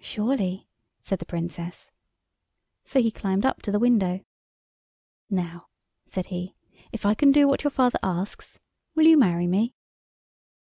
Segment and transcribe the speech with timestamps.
[0.00, 0.66] "Surely,"
[1.00, 1.92] said the Princess.
[2.84, 4.24] So he climbed up to the window.
[5.30, 5.68] "Now,"
[6.04, 6.56] said he,
[6.90, 8.58] "if I can do what your father asks,
[8.96, 9.76] will you marry me?"